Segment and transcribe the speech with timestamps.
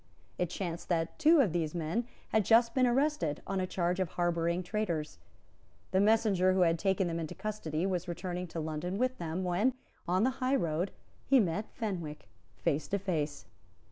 [0.39, 4.09] It chanced that two of these men had just been arrested on a charge of
[4.13, 5.19] harbouring traitors.
[5.91, 9.75] The messenger who had taken them into custody was returning to London with them, when,
[10.07, 10.89] on the high road,
[11.27, 13.45] he met Fenwick face to face.